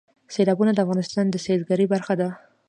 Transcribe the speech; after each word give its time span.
سیلابونه 0.33 0.71
د 0.73 0.79
افغانستان 0.85 1.25
د 1.29 1.35
سیلګرۍ 1.45 1.85
برخه 1.93 2.13
ده. 2.19 2.29